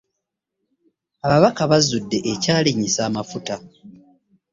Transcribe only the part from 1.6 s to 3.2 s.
bazudde ekyalinyisa